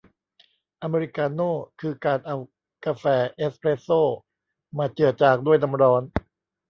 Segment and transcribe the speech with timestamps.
[0.81, 2.37] อเมริกาโน่ คือการเอา
[2.85, 3.05] กาแฟ
[3.35, 4.01] เอสเพรสโซ่
[4.77, 6.03] มาเจือจางด้วยน้ำร้อน